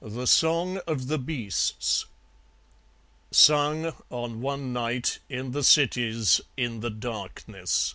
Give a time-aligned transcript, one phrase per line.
[0.00, 2.06] The Song of the Beasts
[3.32, 7.94] (Sung, on one night, in the cities, in the darkness.)